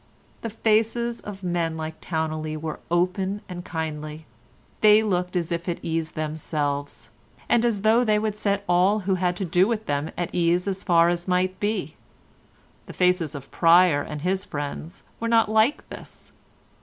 [0.41, 4.25] The faces of men like Towneley were open and kindly;
[4.79, 7.11] they looked as if at ease themselves,
[7.47, 10.67] and as though they would set all who had to do with them at ease
[10.67, 11.93] as far as might be.
[12.87, 16.31] The faces of Pryer and his friends were not like this.